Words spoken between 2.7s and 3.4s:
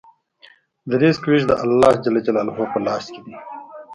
په لاس کې دی.